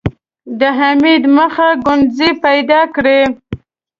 د 0.59 0.61
حميد 0.79 1.23
مخ 1.37 1.55
ګونځې 1.85 2.29
پيدا 2.43 2.81
کړې. 2.95 3.19